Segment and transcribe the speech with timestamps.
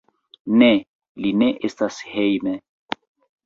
[0.61, 0.69] Ne,
[1.25, 2.59] li ne estas hejme.